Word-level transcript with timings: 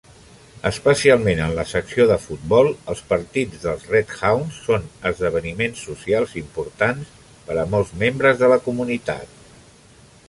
Especialment 0.67 1.41
en 1.47 1.51
la 1.59 1.65
secció 1.71 2.07
de 2.11 2.15
futbol, 2.23 2.71
els 2.93 3.03
partits 3.11 3.61
dels 3.67 3.85
Redhounds 3.91 4.59
són 4.71 4.89
esdeveniments 5.11 5.85
socials 5.91 6.35
importants 6.43 7.15
per 7.51 7.61
a 7.67 7.71
molts 7.77 7.95
membres 8.07 8.43
de 8.43 8.51
la 8.55 8.61
comunitat. 8.71 9.41